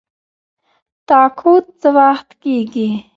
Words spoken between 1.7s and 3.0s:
څه وخت کیږي؟